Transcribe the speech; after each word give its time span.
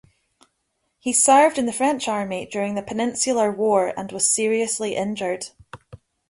He 0.97 1.13
served 1.13 1.59
in 1.59 1.67
the 1.67 1.71
French 1.71 2.07
army 2.07 2.47
during 2.47 2.73
the 2.73 2.81
Peninsular 2.81 3.51
war 3.51 3.93
and 3.95 4.11
was 4.11 4.33
seriously 4.33 4.95
injured. 4.95 5.49